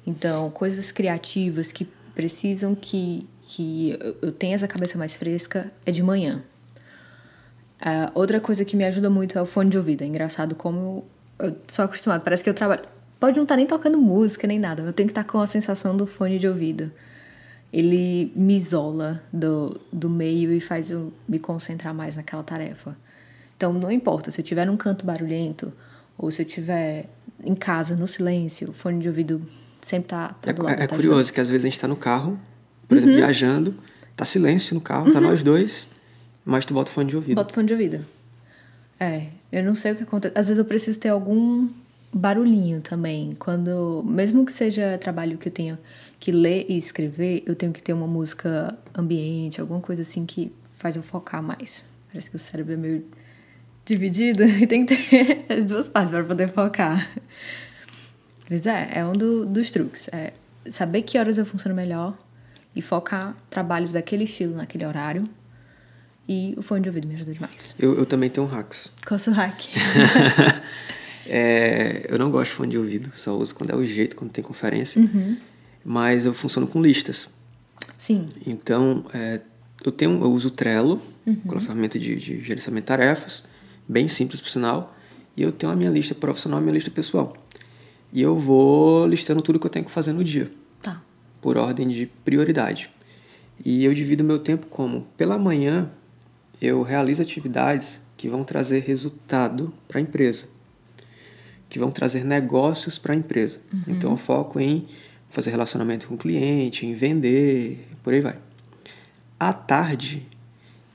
Então, 0.07 0.49
coisas 0.49 0.91
criativas 0.91 1.71
que 1.71 1.85
precisam 2.15 2.73
que, 2.73 3.27
que 3.41 3.97
eu 4.21 4.31
tenha 4.31 4.55
essa 4.55 4.67
cabeça 4.67 4.97
mais 4.97 5.15
fresca 5.15 5.71
é 5.85 5.91
de 5.91 6.01
manhã. 6.01 6.41
Uh, 7.81 8.11
outra 8.13 8.39
coisa 8.39 8.63
que 8.63 8.75
me 8.75 8.85
ajuda 8.85 9.09
muito 9.09 9.37
é 9.37 9.41
o 9.41 9.45
fone 9.45 9.69
de 9.69 9.77
ouvido. 9.77 10.03
É 10.03 10.07
engraçado 10.07 10.55
como 10.55 11.05
eu 11.41 11.55
sou 11.67 11.85
acostumada, 11.85 12.23
parece 12.23 12.43
que 12.43 12.49
eu 12.49 12.53
trabalho. 12.53 12.83
Pode 13.19 13.37
não 13.37 13.43
estar 13.43 13.53
tá 13.53 13.57
nem 13.57 13.67
tocando 13.67 13.97
música 13.97 14.47
nem 14.47 14.59
nada, 14.59 14.81
eu 14.81 14.93
tenho 14.93 15.07
que 15.07 15.11
estar 15.11 15.23
tá 15.23 15.29
com 15.29 15.39
a 15.39 15.47
sensação 15.47 15.95
do 15.95 16.07
fone 16.07 16.39
de 16.39 16.47
ouvido. 16.47 16.91
Ele 17.71 18.31
me 18.35 18.55
isola 18.55 19.23
do, 19.31 19.79
do 19.91 20.09
meio 20.09 20.51
e 20.51 20.59
faz 20.59 20.91
eu 20.91 21.13
me 21.27 21.39
concentrar 21.39 21.93
mais 21.93 22.15
naquela 22.15 22.43
tarefa. 22.43 22.97
Então, 23.55 23.71
não 23.71 23.91
importa 23.91 24.31
se 24.31 24.41
eu 24.41 24.43
estiver 24.43 24.65
num 24.65 24.75
canto 24.75 25.05
barulhento 25.05 25.71
ou 26.17 26.31
se 26.31 26.41
eu 26.41 26.45
estiver 26.45 27.05
em 27.43 27.55
casa, 27.55 27.95
no 27.95 28.07
silêncio, 28.07 28.69
o 28.69 28.73
fone 28.73 28.99
de 28.99 29.07
ouvido 29.07 29.41
sempre 29.81 30.09
tá, 30.09 30.29
tá 30.41 30.51
do 30.51 30.61
é, 30.61 30.65
lado. 30.65 30.81
É, 30.81 30.87
tá 30.87 30.95
curioso 30.95 31.19
ajudando. 31.19 31.33
que 31.33 31.41
às 31.41 31.49
vezes 31.49 31.65
a 31.65 31.69
gente 31.69 31.79
tá 31.79 31.87
no 31.87 31.95
carro, 31.95 32.39
por 32.87 32.97
exemplo, 32.97 33.13
uhum. 33.13 33.21
viajando, 33.21 33.75
tá 34.15 34.25
silêncio 34.25 34.75
no 34.75 34.81
carro, 34.81 35.05
tá 35.05 35.09
uhum. 35.09 35.13
tá 35.13 35.21
nós 35.21 35.43
dois, 35.43 35.87
mas 36.43 36.65
tu 36.65 36.73
bota 36.73 36.89
o 36.89 36.93
fone 36.93 37.09
de 37.09 37.15
ouvido. 37.15 37.35
Bota 37.35 37.51
o 37.51 37.53
fone 37.53 37.67
de 37.67 37.73
ouvido. 37.73 38.05
É, 39.01 39.29
eu 39.51 39.63
não 39.63 39.73
sei 39.73 39.93
o 39.93 39.95
que 39.95 40.03
acontece. 40.03 40.37
Às 40.37 40.45
vezes 40.45 40.59
eu 40.59 40.65
preciso 40.65 40.99
ter 40.99 41.09
algum 41.09 41.67
barulhinho 42.13 42.81
também. 42.81 43.35
Quando, 43.39 44.03
mesmo 44.05 44.45
que 44.45 44.53
seja 44.53 44.95
trabalho 44.99 45.39
que 45.39 45.47
eu 45.47 45.51
tenho 45.51 45.75
que 46.19 46.31
ler 46.31 46.67
e 46.69 46.77
escrever, 46.77 47.41
eu 47.47 47.55
tenho 47.55 47.73
que 47.73 47.81
ter 47.81 47.93
uma 47.93 48.05
música 48.05 48.77
ambiente, 48.95 49.59
alguma 49.59 49.81
coisa 49.81 50.03
assim 50.03 50.23
que 50.23 50.53
faz 50.77 50.95
eu 50.95 51.01
focar 51.01 51.41
mais. 51.41 51.89
Parece 52.11 52.29
que 52.29 52.35
o 52.35 52.39
cérebro 52.39 52.73
é 52.73 52.77
meio 52.77 53.05
dividido 53.83 54.43
e 54.61 54.67
tem 54.67 54.85
que 54.85 54.95
ter 54.95 55.45
as 55.51 55.65
duas 55.65 55.89
partes 55.89 56.11
para 56.11 56.23
poder 56.23 56.53
focar. 56.53 57.11
Mas 58.47 58.67
é, 58.67 58.99
é 58.99 59.03
um 59.03 59.13
do, 59.13 59.47
dos 59.47 59.71
truques. 59.71 60.09
É 60.09 60.33
saber 60.69 61.01
que 61.01 61.17
horas 61.17 61.39
eu 61.39 61.45
funciono 61.45 61.75
melhor 61.75 62.15
e 62.75 62.83
focar 62.83 63.35
trabalhos 63.49 63.91
daquele 63.91 64.25
estilo 64.25 64.55
naquele 64.55 64.85
horário. 64.85 65.27
E 66.27 66.53
o 66.57 66.61
fone 66.61 66.81
de 66.81 66.89
ouvido 66.89 67.07
me 67.07 67.15
ajuda 67.15 67.33
demais. 67.33 67.75
Eu, 67.77 67.97
eu 67.97 68.05
também 68.05 68.29
tenho 68.29 68.47
hacks. 68.47 68.91
Qual 69.05 69.15
é 69.17 69.19
o 69.21 69.23
seu 69.23 69.33
hack? 69.33 69.65
é, 71.25 72.05
eu 72.07 72.17
não 72.17 72.31
gosto 72.31 72.51
de 72.51 72.57
fone 72.57 72.71
de 72.71 72.77
ouvido, 72.77 73.11
só 73.13 73.35
uso 73.37 73.53
quando 73.55 73.71
é 73.71 73.75
o 73.75 73.85
jeito, 73.85 74.15
quando 74.15 74.31
tem 74.31 74.43
conferência. 74.43 75.01
Uhum. 75.01 75.37
Mas 75.83 76.25
eu 76.25 76.33
funciono 76.33 76.67
com 76.67 76.81
listas. 76.81 77.29
Sim. 77.97 78.29
Então, 78.45 79.03
é, 79.13 79.41
eu 79.83 79.91
tenho 79.91 80.11
eu 80.11 80.31
uso 80.31 80.49
o 80.49 80.51
Trello, 80.51 81.01
uhum. 81.25 81.35
com 81.47 81.57
a 81.57 81.61
ferramenta 81.61 81.97
de, 81.97 82.15
de 82.15 82.41
gerenciamento 82.41 82.83
de 82.83 82.87
tarefas, 82.87 83.43
bem 83.87 84.07
simples 84.07 84.39
por 84.39 84.49
sinal. 84.49 84.95
E 85.35 85.41
eu 85.41 85.51
tenho 85.51 85.71
a 85.71 85.75
minha 85.75 85.89
lista 85.89 86.13
profissional 86.13 86.59
e 86.59 86.61
a 86.61 86.63
minha 86.63 86.73
lista 86.73 86.91
pessoal. 86.91 87.35
E 88.13 88.21
eu 88.21 88.37
vou 88.37 89.07
listando 89.07 89.41
tudo 89.41 89.59
que 89.59 89.65
eu 89.65 89.71
tenho 89.71 89.85
que 89.85 89.91
fazer 89.91 90.11
no 90.11 90.23
dia. 90.23 90.51
Tá. 90.81 91.01
Por 91.41 91.57
ordem 91.57 91.87
de 91.87 92.05
prioridade. 92.05 92.89
E 93.63 93.85
eu 93.85 93.93
divido 93.93 94.23
meu 94.23 94.39
tempo 94.39 94.67
como? 94.67 95.05
Pela 95.15 95.37
manhã, 95.37 95.89
eu 96.61 96.83
realizo 96.83 97.21
atividades 97.21 97.99
que 98.15 98.29
vão 98.29 98.43
trazer 98.43 98.83
resultado 98.83 99.73
para 99.87 99.97
a 99.97 100.01
empresa, 100.01 100.45
que 101.67 101.79
vão 101.79 101.91
trazer 101.91 102.23
negócios 102.23 102.99
para 102.99 103.13
a 103.13 103.15
empresa. 103.15 103.59
Uhum. 103.73 103.81
Então 103.87 104.11
eu 104.11 104.17
foco 104.17 104.59
em 104.59 104.87
fazer 105.29 105.49
relacionamento 105.49 106.07
com 106.07 106.13
o 106.13 106.17
cliente, 106.17 106.85
em 106.85 106.93
vender, 106.93 107.87
por 108.03 108.13
aí 108.13 108.21
vai. 108.21 108.35
À 109.39 109.51
tarde, 109.51 110.27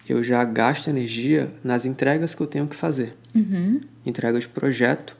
eu 0.08 0.22
já 0.22 0.44
gasto 0.44 0.88
energia 0.88 1.52
nas 1.64 1.84
entregas 1.84 2.32
que 2.32 2.40
eu 2.40 2.46
tenho 2.46 2.68
que 2.68 2.76
fazer. 2.76 3.16
Uhum. 3.34 3.80
Entregas 4.04 4.44
de 4.44 4.50
projeto 4.50 5.16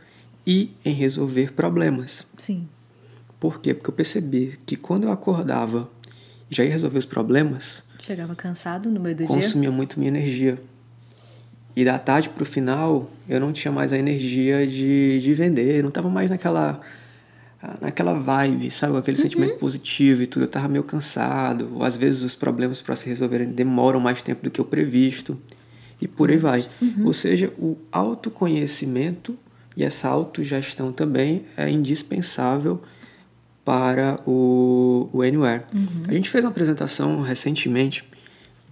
e 0.46 0.70
em 0.84 0.94
resolver 0.94 1.52
problemas. 1.54 2.24
Sim. 2.36 2.68
Por 3.40 3.60
quê? 3.60 3.74
Porque 3.74 3.90
eu 3.90 3.94
percebi 3.94 4.60
que 4.64 4.76
quando 4.76 5.04
eu 5.04 5.10
acordava 5.10 5.90
e 6.48 6.54
já 6.54 6.62
ia 6.62 6.70
resolver 6.70 6.98
os 6.98 7.04
problemas. 7.04 7.82
Chegava 8.00 8.34
cansado 8.34 8.90
no 8.90 9.00
meio 9.00 9.16
do 9.16 9.24
consumia 9.24 9.40
dia? 9.40 9.48
Consumia 9.48 9.72
muito 9.72 9.98
minha 9.98 10.08
energia. 10.08 10.58
E 11.74 11.84
da 11.84 11.98
tarde 11.98 12.28
para 12.28 12.42
o 12.42 12.46
final, 12.46 13.10
eu 13.28 13.40
não 13.40 13.52
tinha 13.52 13.70
mais 13.70 13.92
a 13.92 13.98
energia 13.98 14.66
de, 14.66 15.20
de 15.20 15.34
vender, 15.34 15.82
não 15.82 15.90
estava 15.90 16.08
mais 16.08 16.30
naquela 16.30 16.80
naquela 17.80 18.14
vibe, 18.14 18.70
sabe? 18.70 18.96
Aquele 18.96 19.16
uhum. 19.16 19.22
sentimento 19.22 19.58
positivo 19.58 20.22
e 20.22 20.26
tudo. 20.26 20.42
Eu 20.42 20.46
estava 20.46 20.68
meio 20.68 20.84
cansado. 20.84 21.68
Ou 21.74 21.82
às 21.82 21.96
vezes 21.96 22.22
os 22.22 22.34
problemas 22.34 22.80
para 22.80 22.94
se 22.96 23.08
resolverem 23.08 23.48
demoram 23.48 23.98
mais 23.98 24.22
tempo 24.22 24.42
do 24.42 24.50
que 24.50 24.60
o 24.60 24.64
previsto. 24.64 25.38
E 26.00 26.06
por 26.06 26.30
aí 26.30 26.36
vai. 26.36 26.66
Uhum. 26.80 27.06
Ou 27.06 27.12
seja, 27.12 27.52
o 27.58 27.76
autoconhecimento 27.90 29.36
e 29.76 29.84
essa 29.84 30.08
autogestão 30.08 30.92
também 30.92 31.44
é 31.56 31.68
indispensável 31.68 32.82
para 33.66 34.20
o, 34.24 35.10
o 35.12 35.22
Anywhere. 35.22 35.64
Uhum. 35.74 36.04
A 36.06 36.12
gente 36.12 36.30
fez 36.30 36.44
uma 36.44 36.50
apresentação 36.52 37.20
recentemente 37.20 38.04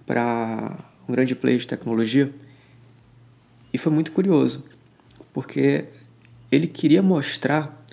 para 0.06 0.78
um 1.08 1.12
grande 1.12 1.34
player 1.34 1.58
de 1.58 1.66
tecnologia 1.66 2.32
e 3.72 3.76
foi 3.76 3.92
muito 3.92 4.12
curioso, 4.12 4.64
porque 5.32 5.86
ele 6.48 6.68
queria 6.68 7.02
mostrar 7.02 7.84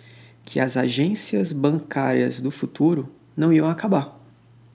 que 0.45 0.59
as 0.59 0.77
agências 0.77 1.51
bancárias 1.51 2.39
do 2.39 2.51
futuro 2.51 3.11
não 3.35 3.51
iam 3.51 3.67
acabar. 3.67 4.15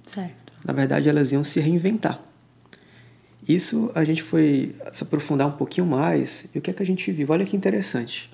Certo. 0.02 0.52
Na 0.64 0.72
verdade, 0.72 1.08
elas 1.08 1.30
iam 1.30 1.44
se 1.44 1.60
reinventar. 1.60 2.20
Isso 3.48 3.92
a 3.94 4.02
gente 4.02 4.24
foi 4.24 4.74
se 4.92 5.04
aprofundar 5.04 5.46
um 5.46 5.52
pouquinho 5.52 5.86
mais 5.86 6.48
e 6.52 6.58
o 6.58 6.60
que 6.60 6.72
é 6.72 6.74
que 6.74 6.82
a 6.82 6.86
gente 6.86 7.12
viu? 7.12 7.28
Olha 7.30 7.46
que 7.46 7.56
interessante. 7.56 8.28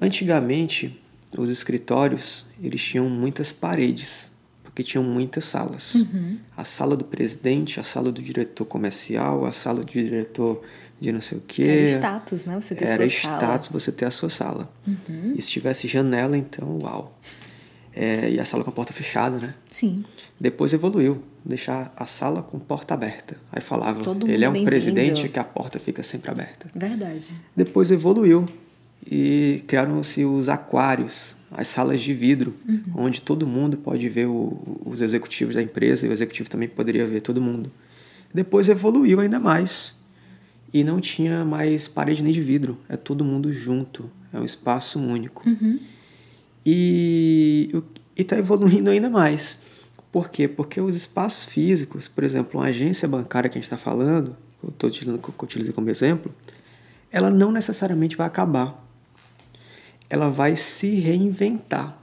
Antigamente, 0.00 0.98
os 1.36 1.50
escritórios 1.50 2.46
eles 2.62 2.82
tinham 2.82 3.08
muitas 3.08 3.52
paredes, 3.52 4.30
porque 4.62 4.82
tinham 4.82 5.04
muitas 5.04 5.44
salas. 5.44 5.94
Uhum. 5.94 6.38
A 6.56 6.64
sala 6.64 6.96
do 6.96 7.04
presidente, 7.04 7.80
a 7.80 7.84
sala 7.84 8.10
do 8.10 8.22
diretor 8.22 8.64
comercial, 8.64 9.44
a 9.44 9.52
sala 9.52 9.80
do 9.80 9.92
diretor 9.92 10.62
de 11.00 11.12
não 11.12 11.20
sei 11.20 11.38
o 11.38 11.42
quê. 11.46 11.62
Era 11.62 11.98
status, 11.98 12.44
né? 12.44 12.60
Você 12.60 12.74
ter 12.74 12.84
Era 12.84 12.96
sua 12.96 13.06
status 13.06 13.66
sala. 13.66 13.80
você 13.80 13.92
ter 13.92 14.04
a 14.04 14.10
sua 14.10 14.30
sala. 14.30 14.70
Uhum. 14.86 15.34
E 15.36 15.42
se 15.42 15.50
tivesse 15.50 15.86
janela, 15.86 16.36
então, 16.36 16.78
uau. 16.82 17.18
É, 17.94 18.30
e 18.30 18.38
a 18.38 18.44
sala 18.44 18.62
com 18.62 18.70
a 18.70 18.72
porta 18.72 18.92
fechada, 18.92 19.38
né? 19.38 19.54
Sim. 19.68 20.04
Depois 20.38 20.72
evoluiu, 20.72 21.22
deixar 21.44 21.92
a 21.96 22.06
sala 22.06 22.42
com 22.42 22.58
porta 22.58 22.94
aberta. 22.94 23.36
Aí 23.50 23.60
falava, 23.60 24.02
Todo 24.02 24.30
ele 24.30 24.44
é 24.44 24.48
um 24.48 24.64
presidente 24.64 25.28
que 25.28 25.38
a 25.38 25.44
porta 25.44 25.78
fica 25.78 26.02
sempre 26.02 26.30
aberta. 26.30 26.70
Verdade. 26.74 27.30
Depois 27.56 27.90
evoluiu 27.90 28.46
e 29.06 29.62
criaram-se 29.66 30.24
os 30.24 30.48
aquários, 30.48 31.34
as 31.50 31.68
salas 31.68 32.00
de 32.00 32.12
vidro, 32.12 32.54
uhum. 32.68 32.82
onde 32.94 33.22
todo 33.22 33.46
mundo 33.46 33.76
pode 33.78 34.08
ver 34.08 34.26
o, 34.26 34.80
os 34.84 35.00
executivos 35.00 35.54
da 35.54 35.62
empresa 35.62 36.06
e 36.06 36.08
o 36.08 36.12
executivo 36.12 36.50
também 36.50 36.68
poderia 36.68 37.06
ver 37.06 37.20
todo 37.20 37.40
mundo. 37.40 37.70
Depois 38.32 38.68
evoluiu 38.68 39.20
ainda 39.20 39.40
mais 39.40 39.94
e 40.72 40.84
não 40.84 41.00
tinha 41.00 41.44
mais 41.44 41.88
parede 41.88 42.22
nem 42.22 42.32
de 42.32 42.42
vidro, 42.42 42.78
é 42.88 42.96
todo 42.96 43.24
mundo 43.24 43.52
junto, 43.52 44.10
é 44.32 44.38
um 44.38 44.44
espaço 44.44 44.98
único. 44.98 45.48
Uhum. 45.48 45.78
E 46.66 47.82
está 48.14 48.36
evoluindo 48.36 48.90
ainda 48.90 49.08
mais. 49.08 49.58
Por 50.12 50.28
quê? 50.30 50.48
Porque 50.48 50.80
os 50.80 50.94
espaços 50.94 51.46
físicos, 51.46 52.08
por 52.08 52.24
exemplo, 52.24 52.60
uma 52.60 52.66
agência 52.66 53.06
bancária 53.06 53.48
que 53.48 53.56
a 53.56 53.60
gente 53.60 53.64
está 53.64 53.76
falando, 53.76 54.36
que 54.58 54.66
eu 54.66 54.70
estou 54.70 54.90
utilizando, 54.90 55.34
utilizei 55.42 55.72
como 55.72 55.88
exemplo, 55.88 56.34
ela 57.10 57.30
não 57.30 57.52
necessariamente 57.52 58.16
vai 58.16 58.26
acabar. 58.26 58.86
Ela 60.08 60.30
vai 60.30 60.56
se 60.56 61.00
reinventar. 61.00 61.98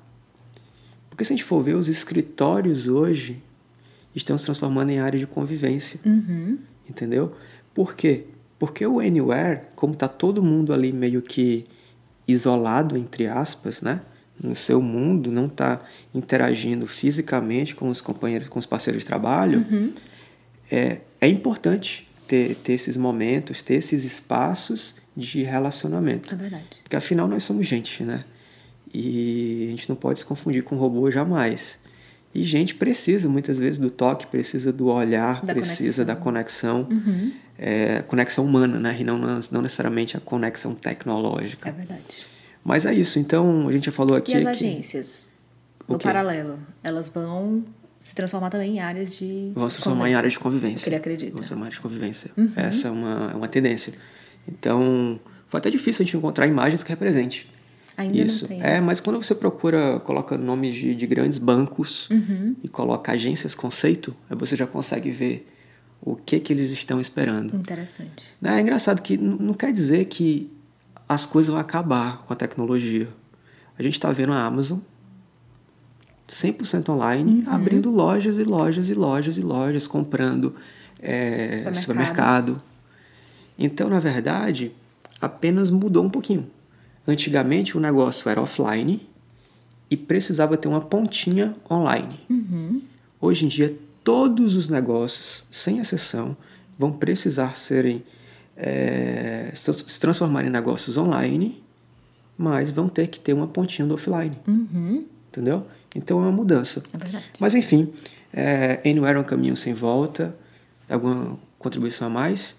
Porque 1.09 1.23
se 1.23 1.33
a 1.33 1.35
gente 1.35 1.45
for 1.45 1.61
ver, 1.61 1.75
os 1.75 1.87
escritórios 1.87 2.87
hoje 2.87 3.41
estão 4.13 4.37
se 4.37 4.45
transformando 4.45 4.91
em 4.91 4.99
área 4.99 5.19
de 5.19 5.25
convivência. 5.25 5.99
Uhum. 6.05 6.57
Entendeu? 6.89 7.35
Por 7.73 7.95
quê? 7.95 8.25
Porque 8.59 8.85
o 8.85 8.99
Anywhere, 8.99 9.61
como 9.75 9.93
está 9.93 10.07
todo 10.07 10.43
mundo 10.43 10.73
ali 10.73 10.91
meio 10.91 11.21
que 11.21 11.65
isolado, 12.27 12.97
entre 12.97 13.27
aspas, 13.27 13.81
né? 13.81 14.01
no 14.41 14.55
seu 14.55 14.81
mundo, 14.81 15.31
não 15.31 15.45
está 15.45 15.81
interagindo 16.13 16.85
fisicamente 16.87 17.75
com 17.75 17.89
os 17.89 18.01
companheiros, 18.01 18.49
com 18.49 18.59
os 18.59 18.65
parceiros 18.65 19.03
de 19.03 19.07
trabalho, 19.07 19.65
uhum. 19.69 19.93
é, 20.69 20.99
é 21.21 21.27
importante 21.27 22.07
ter, 22.27 22.55
ter 22.55 22.73
esses 22.73 22.97
momentos, 22.97 23.61
ter 23.61 23.75
esses 23.75 24.03
espaços 24.03 24.95
de 25.15 25.43
relacionamento. 25.43 26.33
É 26.33 26.37
verdade. 26.37 26.65
Porque 26.83 26.95
afinal 26.95 27.27
nós 27.27 27.43
somos 27.43 27.67
gente, 27.67 28.03
né? 28.03 28.25
E 28.93 29.65
a 29.67 29.71
gente 29.71 29.89
não 29.89 29.95
pode 29.95 30.19
se 30.19 30.25
confundir 30.25 30.63
com 30.63 30.75
robô 30.75 31.09
jamais. 31.09 31.79
E 32.33 32.43
gente 32.43 32.75
precisa 32.75 33.29
muitas 33.29 33.57
vezes 33.57 33.79
do 33.79 33.89
toque, 33.89 34.27
precisa 34.27 34.71
do 34.71 34.87
olhar, 34.87 35.45
da 35.45 35.53
precisa 35.53 36.03
conexão. 36.03 36.05
da 36.05 36.15
conexão, 36.15 36.87
uhum. 36.91 37.31
é, 37.57 38.01
conexão 38.01 38.43
humana, 38.43 38.77
né? 38.77 38.97
E 38.99 39.03
não, 39.05 39.17
não 39.17 39.61
necessariamente 39.61 40.17
a 40.17 40.19
conexão 40.19 40.75
tecnológica. 40.75 41.69
É 41.69 41.71
verdade. 41.71 42.25
Mas 42.63 42.85
é 42.85 42.93
isso, 42.93 43.19
então 43.19 43.69
a 43.69 43.71
gente 43.71 43.85
já 43.85 43.91
falou 43.91 44.17
aqui. 44.17 44.33
E 44.33 44.35
as 44.35 44.43
que... 44.43 44.49
agências, 44.49 45.29
no 45.87 45.97
paralelo, 45.97 46.59
elas 46.83 47.09
vão 47.09 47.63
se 47.99 48.13
transformar 48.13 48.49
também 48.49 48.77
em 48.77 48.79
áreas 48.79 49.15
de. 49.15 49.51
Vão 49.55 49.69
se 49.69 49.77
transformar 49.77 50.09
em 50.09 50.15
áreas 50.15 50.33
de 50.33 50.39
convivência. 50.39 50.83
Que 50.83 50.89
ele 50.89 50.95
acredita. 50.95 51.31
Vão 51.31 51.43
se 51.43 51.49
transformar 51.49 51.65
em 51.65 51.67
áreas 51.67 51.75
de 51.75 51.81
convivência. 51.81 52.31
Uhum. 52.35 52.51
Essa 52.55 52.87
é 52.87 52.91
uma, 52.91 53.31
é 53.31 53.35
uma 53.35 53.47
tendência. 53.47 53.93
Então, 54.47 55.19
foi 55.47 55.59
até 55.59 55.69
difícil 55.69 56.03
a 56.03 56.05
gente 56.05 56.17
encontrar 56.17 56.47
imagens 56.47 56.83
que 56.83 56.89
representem. 56.89 57.43
Ainda 57.97 58.17
isso. 58.17 58.47
É, 58.51 58.81
mas 58.81 58.99
quando 58.99 59.23
você 59.23 59.33
procura, 59.33 59.99
coloca 60.01 60.37
nomes 60.37 60.75
de, 60.75 60.93
de 60.93 61.07
grandes 61.07 61.37
bancos 61.37 62.09
uhum. 62.09 62.55
e 62.63 62.67
coloca 62.67 63.11
agências 63.11 63.55
conceito, 63.55 64.13
aí 64.29 64.35
você 64.35 64.55
já 64.55 64.67
consegue 64.67 65.11
ver 65.11 65.49
o 66.01 66.15
que 66.15 66.39
que 66.39 66.51
eles 66.51 66.71
estão 66.71 66.99
esperando. 66.99 67.55
Interessante. 67.55 68.23
É 68.43 68.59
engraçado 68.59 69.01
que 69.01 69.17
não 69.17 69.53
quer 69.53 69.71
dizer 69.71 70.05
que 70.05 70.51
as 71.07 71.25
coisas 71.25 71.49
vão 71.49 71.59
acabar 71.59 72.23
com 72.23 72.33
a 72.33 72.35
tecnologia. 72.35 73.07
A 73.77 73.83
gente 73.83 73.93
está 73.93 74.11
vendo 74.11 74.33
a 74.33 74.45
Amazon 74.45 74.79
100% 76.27 76.89
online, 76.89 77.43
uhum. 77.47 77.53
abrindo 77.53 77.91
lojas 77.91 78.37
e 78.37 78.43
lojas 78.43 78.89
e 78.89 78.93
lojas 78.93 79.37
e 79.37 79.41
lojas, 79.41 79.87
comprando 79.87 80.55
é, 80.99 81.57
supermercado. 81.57 81.81
supermercado. 81.81 82.61
Então, 83.57 83.89
na 83.89 83.99
verdade, 83.99 84.71
apenas 85.21 85.69
mudou 85.69 86.03
um 86.03 86.09
pouquinho. 86.09 86.49
Antigamente 87.07 87.77
o 87.77 87.79
negócio 87.79 88.29
era 88.29 88.41
offline 88.41 89.07
e 89.89 89.95
precisava 89.95 90.57
ter 90.57 90.67
uma 90.67 90.81
pontinha 90.81 91.55
online. 91.69 92.19
Uhum. 92.29 92.81
Hoje 93.21 93.45
em 93.45 93.47
dia, 93.47 93.77
todos 94.03 94.55
os 94.55 94.67
negócios, 94.67 95.43
sem 95.51 95.79
exceção, 95.79 96.35
vão 96.77 96.91
precisar 96.91 97.55
serem 97.55 98.03
é, 98.57 99.51
se 99.53 99.99
transformar 99.99 100.45
em 100.45 100.49
negócios 100.49 100.97
online 100.97 101.63
mas 102.37 102.71
vão 102.71 102.89
ter 102.89 103.07
que 103.07 103.19
ter 103.19 103.33
uma 103.33 103.47
pontinha 103.47 103.87
do 103.87 103.95
offline. 103.95 104.37
Uhum. 104.47 105.05
Entendeu? 105.29 105.65
Então 105.95 106.19
é 106.19 106.23
uma 106.23 106.31
mudança. 106.31 106.83
É 106.93 106.97
verdade. 106.97 107.25
Mas 107.39 107.55
enfim, 107.55 107.91
é, 108.33 108.81
Anywhere 108.85 109.17
é 109.17 109.19
um 109.19 109.23
caminho 109.23 109.55
sem 109.55 109.73
volta. 109.73 110.35
Alguma 110.89 111.37
contribuição 111.57 112.07
a 112.07 112.09
mais? 112.09 112.55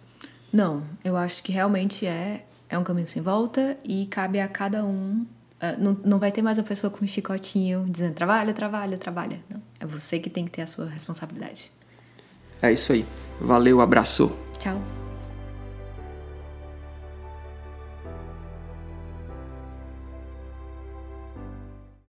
Não, 0.56 0.82
eu 1.04 1.18
acho 1.18 1.42
que 1.42 1.52
realmente 1.52 2.06
é, 2.06 2.46
é 2.66 2.78
um 2.78 2.82
caminho 2.82 3.06
sem 3.06 3.20
volta 3.20 3.76
e 3.84 4.06
cabe 4.06 4.40
a 4.40 4.48
cada 4.48 4.86
um. 4.86 5.26
uh, 5.60 5.78
não, 5.78 5.98
não 6.02 6.18
vai 6.18 6.32
ter 6.32 6.40
mais 6.40 6.58
a 6.58 6.62
pessoa 6.62 6.90
com 6.90 7.04
um 7.04 7.06
chicotinho 7.06 7.84
dizendo 7.86 8.14
trabalha, 8.14 8.54
trabalha, 8.54 8.96
trabalha. 8.96 9.38
Não. 9.50 9.60
É 9.78 9.84
você 9.84 10.18
que 10.18 10.30
tem 10.30 10.46
que 10.46 10.52
ter 10.52 10.62
a 10.62 10.66
sua 10.66 10.86
responsabilidade. 10.86 11.70
É 12.62 12.72
isso 12.72 12.90
aí. 12.94 13.04
Valeu, 13.38 13.82
abraço. 13.82 14.34
Tchau. 14.58 14.80